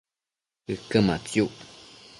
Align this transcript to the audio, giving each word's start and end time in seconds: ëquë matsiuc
ëquë 0.73 0.99
matsiuc 1.07 1.55